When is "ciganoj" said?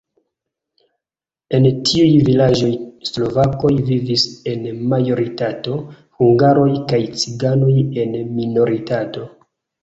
7.25-7.71